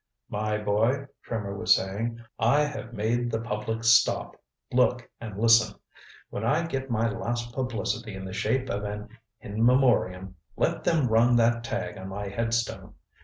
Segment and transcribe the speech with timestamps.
[0.31, 4.35] "My boy," Trimmer was saying, "I have made the public stop,
[4.73, 5.77] look and listen.
[6.31, 9.09] When I get my last publicity in the shape of an
[9.41, 12.95] 'In Memoriam' let them run that tag on my headstone.